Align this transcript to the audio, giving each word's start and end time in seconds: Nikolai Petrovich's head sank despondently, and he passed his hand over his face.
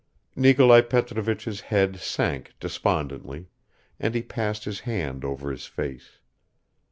Nikolai 0.35 0.81
Petrovich's 0.81 1.59
head 1.61 1.97
sank 1.99 2.53
despondently, 2.59 3.49
and 3.99 4.15
he 4.15 4.23
passed 4.23 4.65
his 4.65 4.79
hand 4.79 5.23
over 5.23 5.51
his 5.51 5.67
face. 5.67 6.17